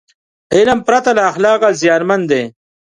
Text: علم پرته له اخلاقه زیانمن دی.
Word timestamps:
علم 0.55 0.79
پرته 0.87 1.11
له 1.17 1.21
اخلاقه 1.31 1.69
زیانمن 1.81 2.21
دی. 2.29 2.43